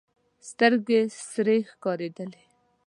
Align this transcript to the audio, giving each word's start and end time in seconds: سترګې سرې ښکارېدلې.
سترګې 0.49 1.01
سرې 1.31 1.57
ښکارېدلې. 1.71 2.43